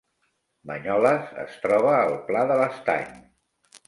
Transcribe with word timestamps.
Banyoles 0.69 1.29
es 1.43 1.59
troba 1.65 1.91
al 1.97 2.15
Pla 2.31 2.41
de 2.53 2.57
l’Estany 2.63 3.13